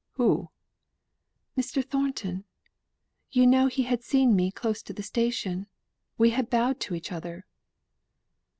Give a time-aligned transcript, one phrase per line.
[0.13, 0.49] "Who?"
[1.55, 1.85] "Mr.
[1.85, 2.45] Thornton.
[3.29, 5.67] You know he had seen me close to the station;
[6.17, 7.45] we had bowed to each other."